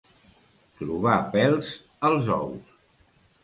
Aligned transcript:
Trobar 0.79 1.19
pèls 1.37 1.71
als 2.13 2.35
ous. 2.41 2.77